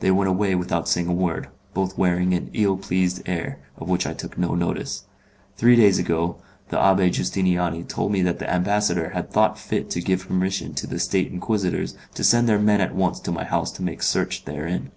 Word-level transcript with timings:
They 0.00 0.10
went 0.10 0.28
away 0.28 0.56
without 0.56 0.88
saying 0.88 1.06
a 1.06 1.12
word, 1.12 1.46
both 1.74 1.96
wearing 1.96 2.34
an 2.34 2.50
ill 2.52 2.76
pleased 2.76 3.22
air, 3.24 3.60
of 3.76 3.88
which 3.88 4.04
I 4.04 4.14
took 4.14 4.36
no 4.36 4.56
notice. 4.56 5.04
Three 5.56 5.76
days 5.76 5.96
ago 5.96 6.38
the 6.70 6.76
Abbé 6.76 7.08
Justiniani 7.12 7.84
told 7.86 8.10
me 8.10 8.20
that 8.22 8.40
the 8.40 8.52
ambassador 8.52 9.10
had 9.10 9.30
thought 9.30 9.60
fit 9.60 9.88
to 9.90 10.00
give 10.02 10.26
permission 10.26 10.74
to 10.74 10.88
the 10.88 10.98
State 10.98 11.30
Inquisitors 11.30 11.94
to 12.14 12.24
send 12.24 12.48
their 12.48 12.58
men 12.58 12.80
at 12.80 12.96
once 12.96 13.20
to 13.20 13.30
my 13.30 13.44
house 13.44 13.70
to 13.74 13.82
make 13.84 14.02
search 14.02 14.44
therein. 14.44 14.90